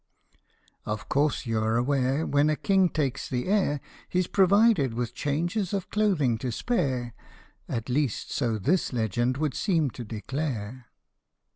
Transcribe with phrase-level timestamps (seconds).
[0.83, 5.73] [Of course, you're aware when a king takes the air He 's provided with changes
[5.73, 7.13] of clothing to spare
[7.69, 10.87] At least, so this legend would seem to declare.